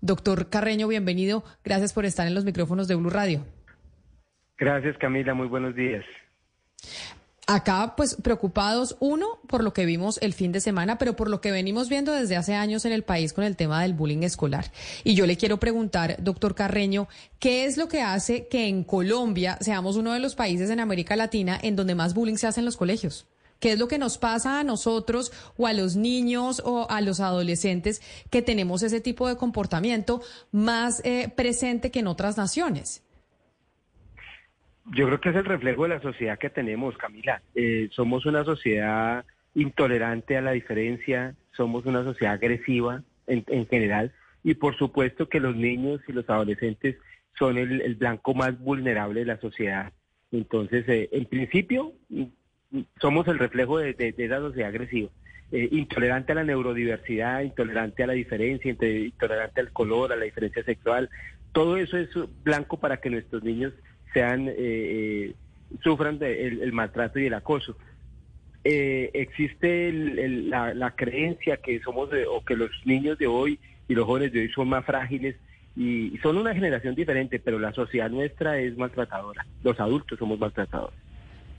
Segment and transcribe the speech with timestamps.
[0.00, 1.44] Doctor Carreño, bienvenido.
[1.64, 3.44] Gracias por estar en los micrófonos de Blue Radio.
[4.58, 5.34] Gracias, Camila.
[5.34, 6.04] Muy buenos días.
[7.50, 11.40] Acá, pues preocupados, uno, por lo que vimos el fin de semana, pero por lo
[11.40, 14.66] que venimos viendo desde hace años en el país con el tema del bullying escolar.
[15.02, 17.08] Y yo le quiero preguntar, doctor Carreño,
[17.38, 21.16] ¿qué es lo que hace que en Colombia seamos uno de los países en América
[21.16, 23.26] Latina en donde más bullying se hace en los colegios?
[23.60, 27.20] ¿Qué es lo que nos pasa a nosotros o a los niños o a los
[27.20, 30.20] adolescentes que tenemos ese tipo de comportamiento
[30.52, 33.04] más eh, presente que en otras naciones?
[34.94, 37.42] Yo creo que es el reflejo de la sociedad que tenemos, Camila.
[37.54, 39.24] Eh, somos una sociedad
[39.54, 45.56] intolerante a la diferencia, somos una sociedad agresiva en, general y por supuesto que los
[45.56, 46.96] niños y los adolescentes
[47.38, 49.92] son el, blanco más vulnerable de la sociedad.
[50.30, 51.92] Entonces, eh, en principio,
[53.00, 55.10] somos el reflejo de, de, esa sociedad agresiva.
[55.50, 60.62] Eh, intolerante a la neurodiversidad, intolerante a la diferencia, intolerante al color, a la diferencia
[60.62, 61.08] sexual.
[61.52, 62.10] Todo eso es
[62.44, 63.72] blanco para que nuestros niños
[64.12, 65.34] sean eh, eh
[65.82, 67.76] sufran el, maltrato y el acoso.
[68.64, 74.06] Eh, existe la, la, creencia que somos o que los niños de hoy y los
[74.06, 75.36] jóvenes de hoy son más frágiles
[75.76, 79.46] y son una generación diferente, pero la sociedad nuestra es maltratadora.
[79.62, 81.07] Los adultos somos maltratadores.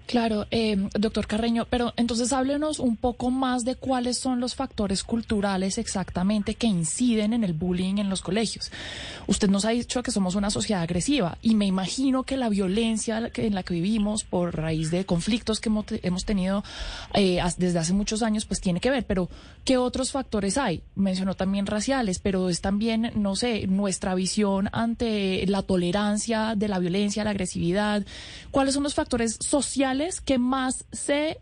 [0.09, 5.03] Claro, eh, doctor Carreño, pero entonces háblenos un poco más de cuáles son los factores
[5.03, 8.71] culturales exactamente que inciden en el bullying en los colegios.
[9.27, 13.29] Usted nos ha dicho que somos una sociedad agresiva y me imagino que la violencia
[13.35, 15.69] en la que vivimos por raíz de conflictos que
[16.01, 16.63] hemos tenido
[17.13, 19.29] eh, desde hace muchos años, pues tiene que ver, pero
[19.63, 20.81] ¿qué otros factores hay?
[20.95, 26.79] Mencionó también raciales, pero es también, no sé, nuestra visión ante la tolerancia de la
[26.79, 28.03] violencia, la agresividad.
[28.49, 29.98] ¿Cuáles son los factores sociales?
[30.25, 31.37] Que más se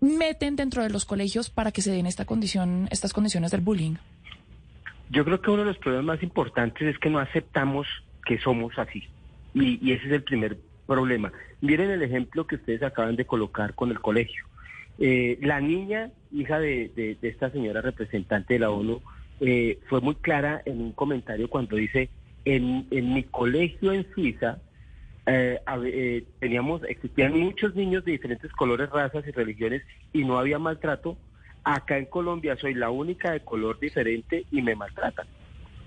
[0.00, 3.96] meten dentro de los colegios para que se den esta condición, estas condiciones del bullying?
[5.10, 7.86] Yo creo que uno de los problemas más importantes es que no aceptamos
[8.24, 9.04] que somos así.
[9.54, 10.56] Y, ese es el primer
[10.86, 11.32] problema.
[11.60, 14.44] Miren el ejemplo que ustedes acaban de colocar con el colegio.
[14.98, 19.02] Eh, la niña, hija de, esta señora representante de la ONU,
[19.40, 22.08] eh, fue muy clara en un comentario cuando dice,
[22.44, 24.58] en, en mi colegio en Suiza
[25.30, 29.82] eh, eh, teníamos, existían muchos niños de diferentes colores, razas y religiones
[30.12, 31.16] y no había maltrato.
[31.62, 35.26] Acá en Colombia soy la única de color diferente y me maltratan.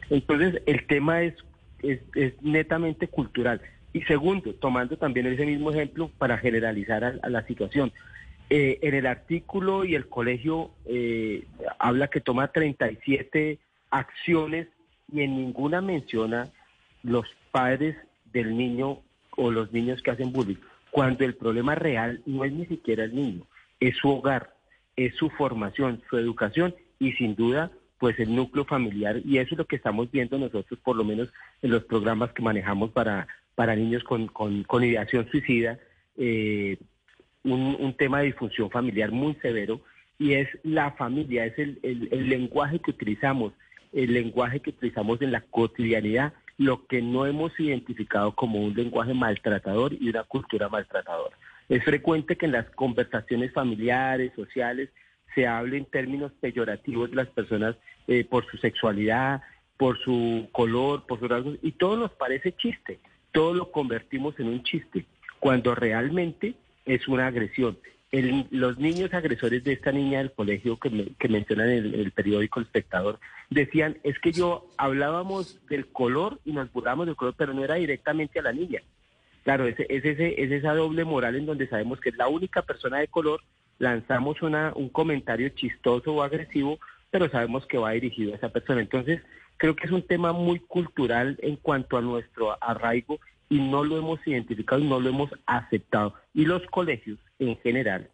[0.10, 1.34] Entonces el tema es,
[1.82, 3.62] es, netamente cultural.
[3.92, 7.92] Y segundo, tomando también ese mismo ejemplo para generalizar a, la situación.
[8.50, 11.46] Eh, en el artículo y el colegio eh,
[11.80, 13.58] habla que toma 37
[13.90, 14.68] acciones
[15.12, 16.50] y en ninguna menciona
[17.04, 17.96] los padres
[18.32, 19.00] del niño
[19.38, 20.58] o los niños que hacen bullying,
[20.92, 23.48] cuando el problema real no es ni siquiera el niño,
[23.80, 24.54] es su hogar,
[24.96, 29.22] es su formación, su educación y sin duda pues el núcleo familiar.
[29.24, 31.30] Y eso es lo que estamos viendo nosotros por lo menos
[31.62, 35.80] en los programas que manejamos para, para niños con, con, ideación suicida,
[36.18, 36.78] eh,
[37.44, 39.82] un, tema de disfunción familiar muy severo
[40.20, 43.54] y es la familia, es el, el lenguaje que utilizamos,
[43.94, 49.14] el lenguaje que utilizamos en la cotidianidad lo que no hemos identificado como un lenguaje
[49.14, 51.36] maltratador y una cultura maltratadora.
[51.70, 54.90] Es frecuente que en las conversaciones familiares, sociales,
[55.34, 57.76] se hable en términos peyorativos de las personas
[58.08, 59.42] eh, por su sexualidad,
[59.78, 63.00] por su color, por sus rasgos, y todo nos parece chiste,
[63.32, 65.06] todo lo convertimos en un chiste,
[65.40, 66.54] cuando realmente
[66.86, 67.78] es una agresión
[68.22, 72.68] los niños agresores de esta niña del colegio que, que mencionan en el, periódico El
[72.68, 73.20] Espectador
[73.50, 77.76] decían, es que yo hablábamos del color y nos burlamos del color, pero no era
[77.76, 78.82] directamente a la niña.
[79.44, 82.62] Claro, es, es, ese, es esa doble moral en donde sabemos que es la única
[82.62, 83.42] persona de color,
[83.80, 86.80] lanzamos una, un comentario chistoso o agresivo,
[87.10, 88.82] pero sabemos que va dirigido a esa persona.
[88.82, 89.22] Entonces,
[89.58, 93.98] creo que es un tema muy cultural en cuanto a nuestro arraigo y no lo
[93.98, 96.16] hemos identificado y no lo hemos aceptado.
[96.34, 98.10] Y los colegios en general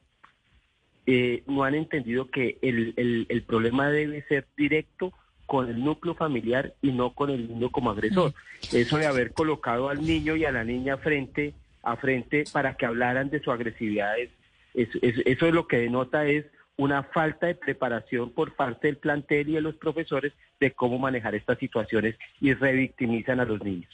[1.11, 2.93] eh, no han entendido que el,
[3.27, 5.11] el, problema debe ser directo
[5.47, 8.35] con el núcleo familiar y no con el niño como agresor.
[8.71, 12.85] Eso de haber colocado al niño y a la niña frente a frente para que
[12.85, 14.29] hablaran de su agresividad, es,
[14.75, 16.45] eso es lo que denota es
[16.77, 21.33] una falta de preparación por parte del plantel y de los profesores de cómo manejar
[21.33, 23.89] estas situaciones y revictimizan a los niños.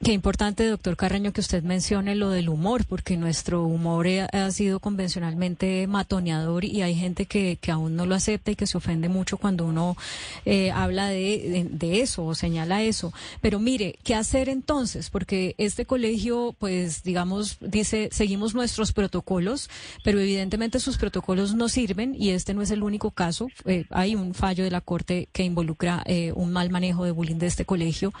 [0.00, 4.78] Qué importante, doctor Carreño, que usted mencione lo del humor, porque nuestro humor ha sido
[4.78, 9.08] convencionalmente matoneador y hay gente que, que aún no lo acepta y que se ofende
[9.08, 9.96] mucho cuando uno
[10.44, 13.12] eh, habla de, de, eso o señala eso.
[13.40, 15.10] Pero mire, ¿qué hacer entonces?
[15.10, 19.68] Porque este colegio, pues, digamos, dice, seguimos nuestros protocolos,
[20.04, 23.48] pero evidentemente sus protocolos no sirven y este no es el único caso.
[23.64, 27.38] Eh, hay un fallo de la Corte que involucra eh, un mal manejo de bullying
[27.38, 28.12] de este colegio,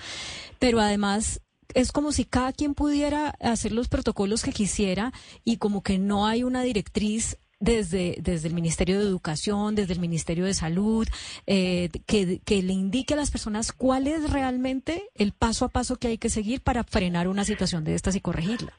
[0.58, 1.40] pero además
[1.74, 5.12] es como si cada quien pudiera hacer los protocolos que quisiera
[5.44, 10.00] y como que no hay una directriz desde, desde el Ministerio de Educación, desde el
[10.00, 11.06] Ministerio de Salud,
[11.46, 16.08] eh, que, le indique a las personas cuál es realmente el paso a paso que
[16.08, 18.72] hay que seguir para frenar una situación de estas y corregirla.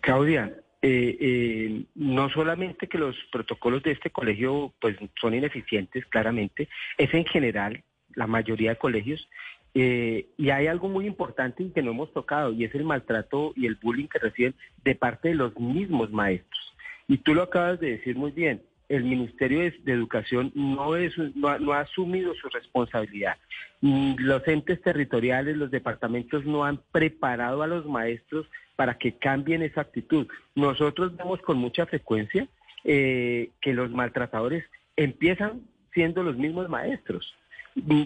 [0.00, 6.68] Claudia, eh, eh, no solamente que los protocolos de este colegio pues son ineficientes, claramente,
[6.98, 7.82] es en general
[8.14, 9.28] la mayoría de colegios,
[9.78, 13.66] eh, y hay algo muy importante que no hemos tocado y es el maltrato y
[13.66, 16.74] el bullying que reciben de parte de los mismos maestros.
[17.08, 21.72] Y tú lo acabas de decir muy bien, el Ministerio de, Educación no, es, no
[21.74, 23.36] ha, asumido su responsabilidad.
[23.82, 28.46] Los entes territoriales, los departamentos no han preparado a los maestros
[28.76, 30.26] para que cambien esa actitud.
[30.54, 32.48] Nosotros vemos con mucha frecuencia
[32.84, 34.64] eh, que los maltratadores
[34.96, 35.60] empiezan
[35.92, 37.34] siendo los mismos maestros.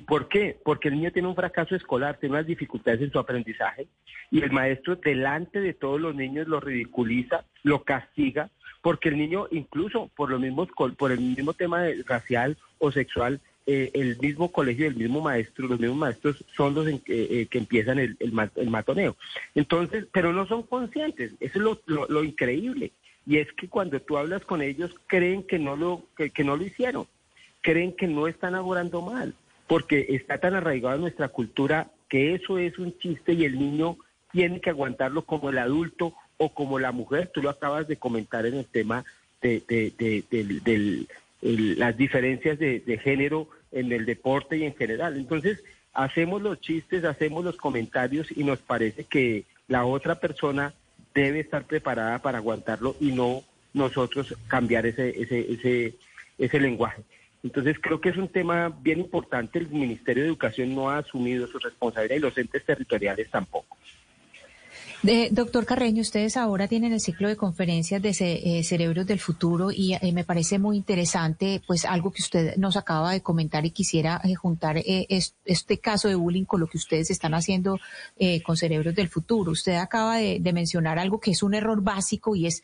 [0.07, 0.59] ¿Por qué?
[0.65, 3.87] Porque el niño tiene un fracaso escolar, tiene unas dificultades en su aprendizaje
[4.31, 8.51] y el maestro delante de todos los niños lo ridiculiza, lo castiga,
[8.83, 10.31] porque el niño incluso por
[10.97, 15.79] por el mismo tema racial o sexual eh, el mismo colegio, el mismo maestro, los
[15.79, 18.17] mismos maestros son los eh, que empiezan el,
[18.69, 19.17] matoneo.
[19.55, 22.91] Entonces, pero no son conscientes, eso es lo, increíble.
[23.27, 26.65] Y es que cuando tú hablas con ellos, creen que no lo, que no lo
[26.65, 27.07] hicieron,
[27.61, 29.35] creen que no están laborando mal
[29.71, 33.99] porque está tan arraigado en nuestra cultura que eso es un chiste y el niño
[34.33, 37.31] tiene que aguantarlo como el adulto o como la mujer.
[37.33, 39.05] Tú lo acabas de comentar en el tema
[39.41, 41.07] de,
[41.41, 45.17] las diferencias de, género en el deporte y en general.
[45.17, 45.63] Entonces,
[45.95, 50.75] hacemos los chistes, hacemos los comentarios y nos parece que la otra persona
[51.15, 55.95] debe estar preparada para aguantarlo y no nosotros cambiar ese, ese, ese,
[56.39, 57.05] ese lenguaje.
[57.43, 59.59] Entonces creo que es un tema bien importante.
[59.59, 63.79] El Ministerio de Educación no ha asumido su responsabilidad y los entes territoriales tampoco
[65.31, 69.95] doctor Carreño, ustedes ahora tienen el ciclo de conferencias de eh, Cerebros del Futuro y
[69.95, 74.21] eh, me parece muy interesante, pues algo que usted nos acaba de comentar y quisiera
[74.25, 77.79] eh, juntar este caso de bullying con lo que ustedes están haciendo
[78.45, 79.53] con Cerebros del Futuro.
[79.53, 82.63] Usted acaba de, mencionar algo que es un error básico y es,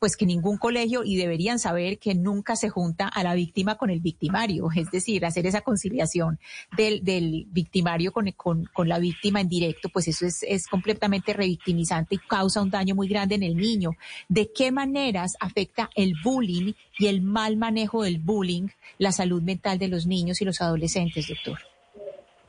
[0.00, 3.90] pues que ningún colegio y deberían saber que nunca se junta a la víctima con
[3.90, 6.40] el victimario, es decir, hacer esa conciliación
[6.76, 11.34] del, victimario con, con, con, la víctima en directo, pues eso es, es completamente
[11.68, 13.90] y causa un daño muy grande en el niño.
[14.28, 18.68] ¿De qué maneras afecta el bullying y el mal manejo del bullying
[18.98, 21.58] la salud mental de los niños y los adolescentes, doctor?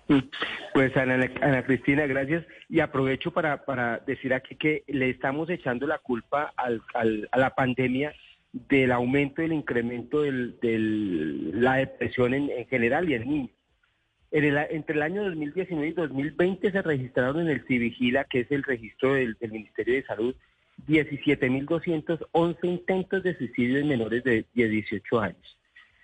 [0.07, 0.27] Mm,
[0.73, 2.45] pues Ana, Cristina, gracias.
[2.69, 6.81] Y aprovecho para, para decir aquí que le estamos echando la culpa al,
[7.31, 8.13] a la pandemia
[8.51, 13.58] del aumento, del incremento de la depresión en, en general y en niños
[14.31, 19.13] entre el año 2019 y 2020 se registraron en el Civigila, que es el registro
[19.13, 20.35] del, Ministerio de Salud,
[20.87, 25.57] 17.211 intentos de suicidio en menores de, 18 años.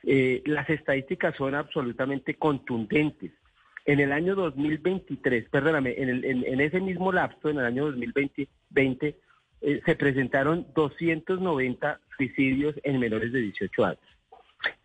[0.03, 3.31] Eh, las estadísticas son absolutamente contundentes.
[3.85, 9.15] En el año 2023, perdóname, en, ese mismo lapso, en el año 2020,
[9.61, 14.14] eh, se presentaron 290 suicidios en menores de 18 años.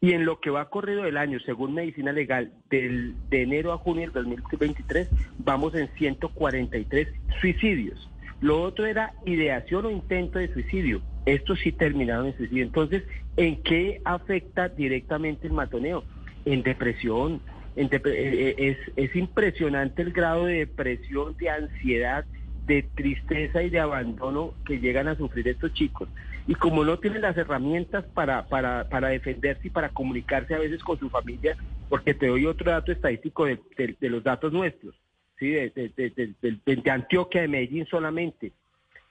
[0.01, 3.79] Y en lo que va corrido del año, según Medicina Legal, del, de enero a
[3.79, 5.09] junio del 2023,
[5.39, 7.09] vamos en 143
[7.41, 8.11] suicidios.
[8.41, 11.03] Lo otro era ideación o intento de suicidio.
[11.27, 12.65] Estos sí terminaron en suicidio.
[12.65, 13.03] Entonces,
[13.37, 16.05] ¿en qué afecta directamente el matoneo?
[16.47, 17.43] En depresión.
[17.77, 22.25] En eh, eh, es, es impresionante el grado de depresión, de ansiedad,
[22.71, 26.09] de tristeza y de abandono que llegan a sufrir estos chicos.
[26.47, 30.81] Y como no tienen las herramientas para, para, para defenderse y para comunicarse a veces
[30.85, 31.57] con su familia,
[31.89, 33.59] porque te doy otro dato estadístico de,
[34.03, 34.95] los datos nuestros,
[35.37, 35.51] ¿sí?
[35.51, 38.53] de, Antioquia, de Medellín solamente.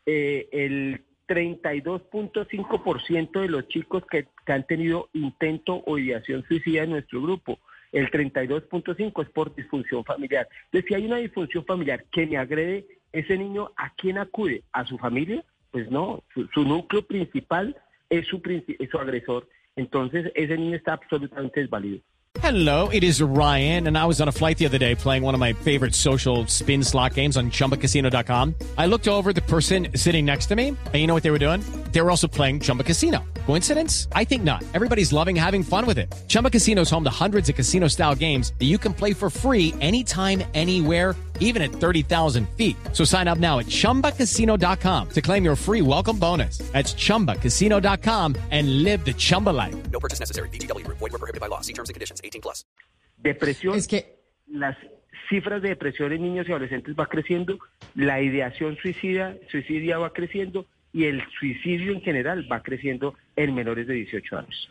[0.06, 6.92] Eh, el 32.5% de los chicos que, que, han tenido intento o ideación suicida en
[6.92, 7.60] nuestro grupo.
[7.92, 10.48] El 32.5 es por disfunción familiar.
[10.66, 14.86] Entonces, si hay una disfunción familiar que me agrede ese niño a quién acude, a
[14.86, 17.76] su familia, pues no, su, núcleo principal
[18.10, 22.00] es su, es su agresor, entonces ese niño está absolutamente desvalido.
[22.42, 25.34] Hello, it is Ryan, and I was on a flight the other day playing one
[25.34, 28.56] of my favorite social spin slot games on chumbacasino.com.
[28.78, 31.40] I looked over the person sitting next to me, and you know what they were
[31.40, 31.64] doing?
[31.92, 33.24] They were also playing Chumba Casino.
[33.46, 34.08] Coincidence?
[34.14, 34.64] I think not.
[34.74, 36.14] Everybody's loving having fun with it.
[36.28, 39.30] Chumba Casino is home to hundreds of casino style games that you can play for
[39.30, 42.76] free anytime, anywhere, even at 30,000 feet.
[42.94, 46.60] So sign up now at chumbacasino.com to claim your free welcome bonus.
[46.72, 49.76] That's chumbacasino.com and live the Chumba life.
[49.92, 50.50] No purchase necessary.
[50.50, 50.86] BGW.
[50.88, 51.62] Void were prohibited by law.
[51.62, 52.22] See terms and conditions.
[52.24, 52.66] 18 plus.
[53.24, 53.76] Depresión.
[53.76, 54.16] Es que
[54.48, 54.78] las
[55.30, 57.58] cifras de depresión en niños y adolescentes va creciendo,
[57.96, 63.88] la ideación suicida, suicidia va creciendo y el suicidio en general va creciendo en menores
[63.88, 64.70] de 18 años.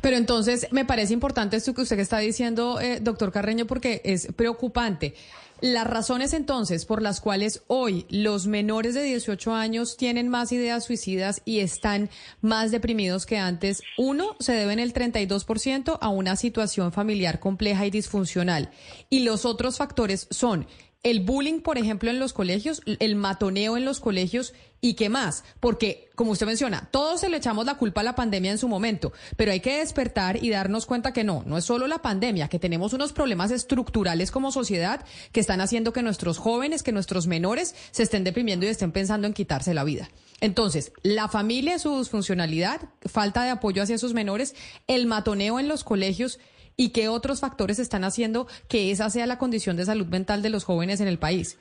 [0.00, 4.32] Pero entonces me parece importante esto que usted está diciendo, eh, doctor Carreño, porque es
[4.34, 5.14] preocupante.
[5.60, 10.86] Las razones entonces por las cuales hoy los menores de 18 años tienen más ideas
[10.86, 12.08] suicidas y están
[12.40, 17.90] más deprimidos que antes, uno, se deben el 32% a una situación familiar compleja y
[17.90, 18.70] disfuncional.
[19.10, 20.66] Y los otros factores son
[21.02, 24.52] el bullying, por ejemplo, en los colegios, el matoneo en los colegios
[24.82, 25.44] y qué más.
[25.58, 28.68] Porque, como usted menciona, todos se le echamos la culpa a la pandemia en su
[28.68, 32.48] momento, pero hay que despertar y darnos cuenta que no, no es solo la pandemia,
[32.48, 37.26] que tenemos unos problemas estructurales como sociedad que están haciendo que nuestros jóvenes, que nuestros
[37.26, 40.10] menores se estén deprimiendo y estén pensando en quitarse la vida.
[40.42, 44.54] Entonces, la familia, su disfuncionalidad, falta de apoyo hacia sus menores,
[44.86, 46.38] el matoneo en los colegios
[46.80, 50.48] y qué otros factores están haciendo que esa sea la condición de salud mental de
[50.48, 51.60] los jóvenes en el país.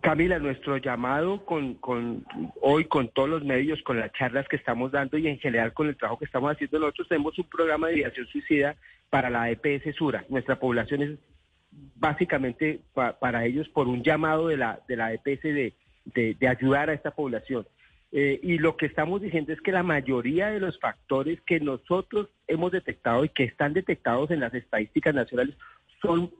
[0.00, 2.24] Camila, nuestro llamado con, con
[2.60, 5.88] hoy con todos los medios, con las charlas que estamos dando y en general con
[5.88, 8.76] el trabajo que estamos haciendo nosotros, tenemos un programa de ideación suicida
[9.10, 10.24] para la EPS Sura.
[10.28, 11.18] Nuestra población es
[11.96, 15.74] básicamente para ellos por un llamado de la, de la EPS de,
[16.14, 17.66] de ayudar a esta población.
[18.14, 22.28] Eh, y lo que estamos diciendo es que la mayoría de los factores que nosotros
[22.46, 25.56] hemos detectado y que están detectados en las estadísticas nacionales
[26.02, 26.30] son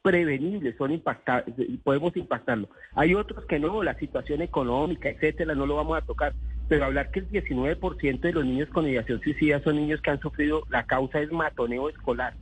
[0.00, 1.54] prevenibles, son impactables,
[1.84, 2.70] podemos impactarlo.
[2.94, 6.32] Hay otros que no, la situación económica, etcétera, no lo vamos a tocar.
[6.66, 10.20] Pero hablar que el 19% de los niños con ideación suicida son niños que han
[10.20, 12.34] sufrido, la causa es matoneo escolar,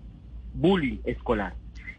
[0.54, 1.54] bullying escolar.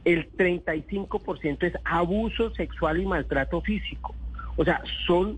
[0.06, 4.16] El 35% es abuso sexual y maltrato físico.
[4.56, 5.38] O sea, son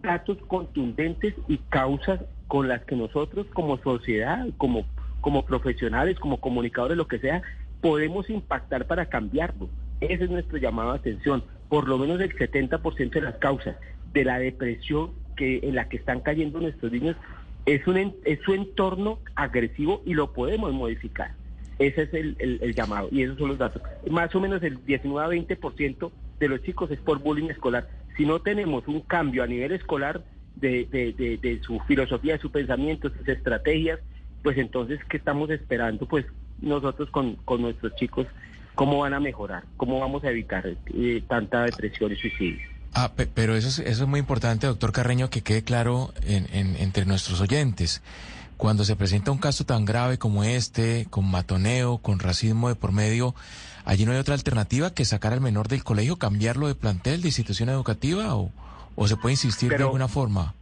[0.00, 4.84] datos contundentes y causas con las que nosotros como sociedad, como,
[5.20, 7.42] como profesionales, como comunicadores, lo que sea,
[7.80, 9.68] podemos impactar para cambiarlo.
[10.00, 11.44] Ese es nuestro llamado de atención.
[11.68, 13.76] Por lo menos el 70% de las causas
[14.12, 17.16] de la depresión que, en la que están cayendo nuestros niños
[17.66, 21.32] es, un, es su entorno agresivo y lo podemos modificar.
[21.78, 23.82] Ese es el, el, llamado y esos son los datos.
[24.10, 28.26] Más o menos el 19 a 20% de los chicos es por bullying escolar si
[28.26, 30.24] no tenemos un cambio a nivel escolar
[30.56, 34.00] de, de, su filosofía, de su pensamiento, sus estrategias,
[34.42, 36.06] pues entonces, ¿qué estamos esperando?
[36.06, 36.26] Pues
[36.60, 38.26] nosotros con, con nuestros chicos,
[38.74, 39.64] ¿cómo van a mejorar?
[39.76, 42.60] ¿Cómo vamos a evitar eh, tanta depresión y suicidio?
[42.94, 47.06] Ah, pero eso es, eso es muy importante, doctor Carreño, que quede claro en, entre
[47.06, 48.02] nuestros oyentes.
[48.62, 52.92] Cuando se presenta un caso tan grave como este, con matoneo, con racismo de por
[52.92, 53.34] medio,
[53.84, 57.26] allí no hay otra alternativa que sacar al menor del colegio, cambiarlo de plantel, de
[57.26, 58.52] institución educativa o,
[58.94, 60.54] o se puede insistir de alguna forma.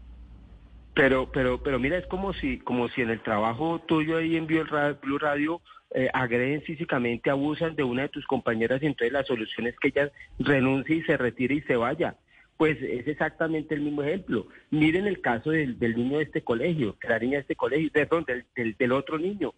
[0.94, 4.46] Pero, pero, pero mira, es como si, como si en el trabajo tuyo ahí en
[4.46, 5.60] Blue Radio
[5.94, 9.88] eh, agreden físicamente, abusan de una de tus compañeras y entonces la solución es que
[9.88, 12.16] ella renuncie y se retire y se vaya.
[12.60, 14.46] Pues es exactamente el mismo ejemplo.
[14.68, 18.26] Miren el caso del, niño de este colegio, de la niña de este colegio, perdón,
[18.26, 19.54] del, del otro niño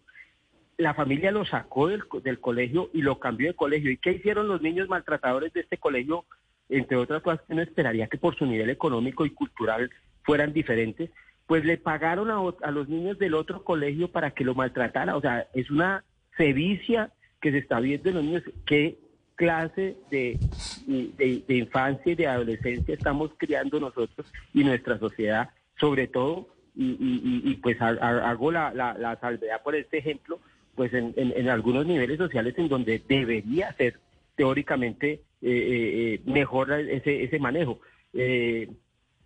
[0.77, 3.91] la familia lo sacó del, del, colegio y lo cambió de colegio.
[3.91, 6.23] ¿Y qué hicieron los niños maltratadores de este colegio?
[6.69, 9.91] Entre otras cosas uno esperaría que por su nivel económico y cultural
[10.23, 11.09] fueran diferentes,
[11.45, 15.17] pues le pagaron a, a los niños del otro colegio para que lo maltratara.
[15.17, 16.05] O sea, es una
[16.37, 18.43] sevicia que se está viendo en los niños.
[18.65, 18.97] ¿Qué
[19.35, 20.39] clase de,
[20.87, 25.49] de, infancia y de adolescencia estamos criando nosotros y nuestra sociedad?
[25.79, 30.39] Sobre todo, y, y, pues hago la, la, salvedad por este ejemplo,
[30.75, 33.99] pues en, en, algunos niveles sociales en donde debería ser
[34.35, 37.79] teóricamente eh, eh, eh, mejor ese, ese manejo.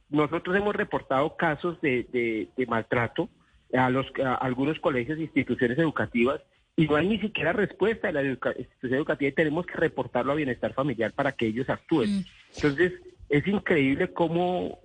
[0.10, 3.30] nosotros hemos reportado casos de, de, maltrato
[3.74, 4.08] a, los,
[4.40, 6.42] algunos colegios e instituciones educativas
[6.78, 10.36] y no hay ni siquiera respuesta de la institución educativa y tenemos que reportarlo a
[10.36, 12.20] bienestar familiar para que ellos actúen.
[12.20, 12.26] Mm.
[12.56, 12.94] Entonces,
[13.30, 14.80] es increíble cómo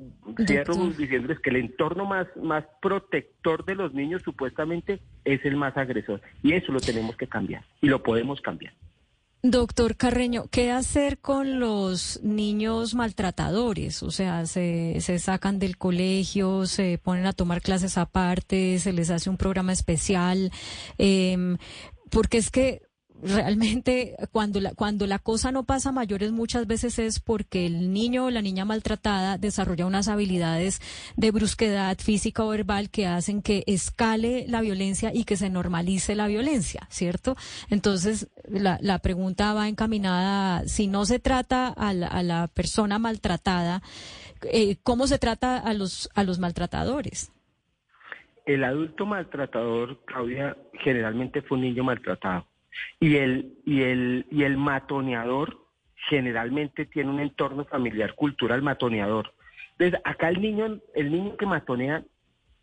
[0.47, 5.77] cierro diciéndoles que el entorno más, más protector de los niños supuestamente es el más
[5.77, 6.23] agresor.
[6.43, 8.73] Y eso lo tenemos que cambiar y lo podemos cambiar.
[9.45, 14.05] Doctor Carreño, ¿qué hacer con los niños maltratadores?
[14.05, 19.11] O sea, se, se sacan del colegio, se ponen a tomar clases aparte, se les
[19.11, 20.53] hace un programa especial.
[20.97, 21.57] Eh,
[22.09, 22.83] porque es que
[23.23, 27.93] realmente cuando la, cuando la cosa no pasa a mayores muchas veces es porque el
[27.93, 30.81] niño o la niña maltratada desarrolla unas habilidades
[31.17, 36.17] de brusquedad física o verbal que hacen que escale la violencia y que se normalice
[36.17, 37.37] la violencia, ¿cierto?
[37.71, 43.83] Entonces, la, la pregunta va encaminada, si no se trata a la, persona maltratada,
[44.51, 47.33] eh, ¿cómo se trata a los, a los maltratadores?
[48.47, 52.47] El adulto maltratador, Claudia, generalmente fue un niño maltratado
[53.01, 55.59] y el, y el, y el matoneador
[56.09, 59.33] generalmente tiene un entorno familiar cultural matoneador.
[59.79, 62.05] Entonces, acá el niño, el niño que matonea,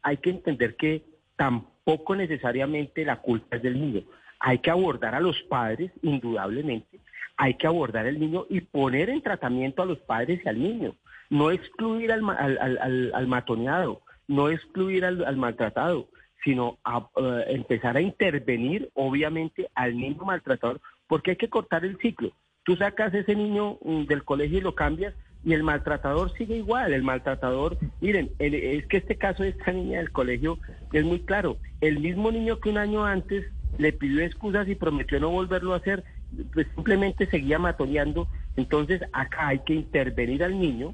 [0.01, 1.03] hay que entender que
[1.35, 4.03] tampoco necesariamente la culpa es del niño.
[4.39, 6.99] Hay que abordar a los padres, indudablemente,
[7.37, 10.95] hay que abordar al niño y poner en tratamiento a los padres y al niño.
[11.29, 16.09] No excluir al, al, al, matoneado, no excluir al maltratado,
[16.43, 21.97] sino a, eh, empezar a intervenir, obviamente, al niño maltratador, porque hay que cortar el
[21.97, 22.31] ciclo.
[22.63, 26.93] Tú sacas ese niño mm, del colegio y lo cambias y el maltratador sigue igual.
[26.93, 30.59] El maltratador, miren, es que este caso de esta niña del colegio
[30.93, 31.57] es muy claro.
[31.81, 33.45] El mismo niño que un año antes
[33.77, 36.03] le pidió excusas y prometió no volverlo a hacer,
[36.53, 38.27] pues simplemente seguía matoneando.
[38.57, 40.93] Entonces acá hay que intervenir al niño,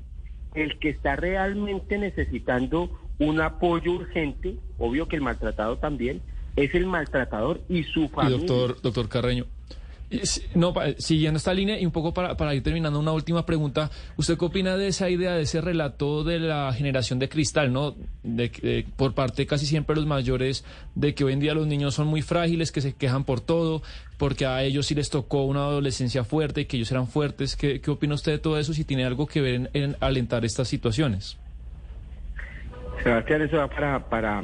[0.54, 6.22] el que está realmente necesitando un apoyo urgente, obvio que el maltratado también,
[6.56, 8.38] es el maltratador y su familia.
[8.38, 9.46] doctor, doctor Carreño.
[10.54, 14.38] No, siguiendo esta línea y un poco para, para, ir terminando una última pregunta, ¿usted
[14.38, 17.96] qué opina de esa idea, de ese relato de la generación de cristal, no?
[18.24, 21.96] De, por parte casi siempre de los mayores, de que hoy en día los niños
[21.96, 23.82] son muy frágiles, que se quejan por todo,
[24.18, 27.56] porque a ellos sí les tocó una adolescencia fuerte, que ellos eran fuertes.
[27.56, 28.74] ¿Qué, qué opina usted de todo eso?
[28.74, 31.38] Si tiene algo que ver en alentar estas situaciones.
[33.04, 34.44] Sebastián, eso va para, para,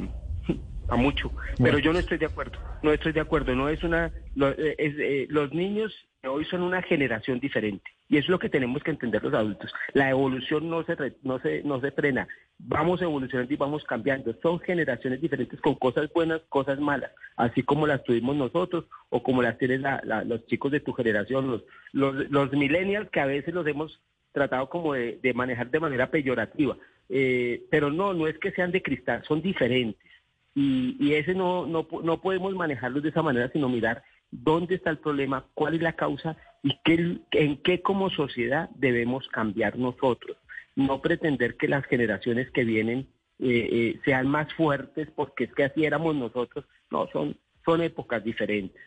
[0.88, 4.06] a mucho, pero yo no estoy de acuerdo, no estoy de acuerdo, no es una,
[4.06, 5.92] eh, eh, los niños
[6.28, 9.72] hoy son una generación diferente y eso es lo que tenemos que entender los adultos.
[9.94, 14.60] La evolución no se, no se, no se frena, vamos evolucionando y vamos cambiando, son
[14.60, 19.58] generaciones diferentes con cosas buenas, cosas malas, así como las tuvimos nosotros o como las
[19.58, 19.84] tienen
[20.26, 21.62] los chicos de tu generación, los,
[21.92, 24.00] los, los millennials que a veces los hemos
[24.32, 26.76] tratado como de, de manejar de manera peyorativa.
[27.08, 30.10] Eh, pero no, no es que sean de cristal, son diferentes.
[30.54, 34.90] Y, y ese no, no, no podemos manejarlos de esa manera, sino mirar dónde está
[34.90, 40.36] el problema, cuál es la causa y qué, en qué como sociedad debemos cambiar nosotros.
[40.74, 43.06] No pretender que las generaciones que vienen
[43.38, 46.64] eh, eh, sean más fuertes porque es que así éramos nosotros.
[46.90, 48.80] No, son, son épocas diferentes.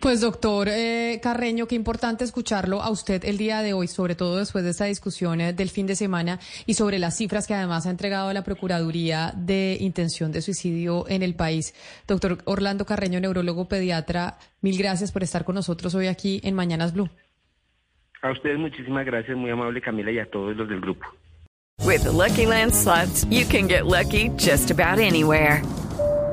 [0.00, 4.36] Pues doctor eh, Carreño, qué importante escucharlo a usted el día de hoy, sobre todo
[4.36, 7.86] después de esta discusión eh, del fin de semana y sobre las cifras que además
[7.86, 11.74] ha entregado la Procuraduría de Intención de Suicidio en el país.
[12.06, 16.92] Doctor Orlando Carreño, neurólogo pediatra, mil gracias por estar con nosotros hoy aquí en Mañanas
[16.92, 17.08] Blue.
[18.22, 21.06] A ustedes muchísimas gracias, muy amable Camila y a todos los del grupo.
[21.84, 25.62] With Lucky Land slots, you can get lucky just about anywhere.